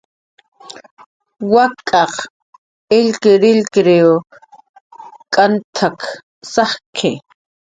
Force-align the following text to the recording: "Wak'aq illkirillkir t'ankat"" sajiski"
"Wak'aq 1.53 2.13
illkirillkir 2.97 3.89
t'ankat"" 5.33 5.99
sajiski" 6.51 7.13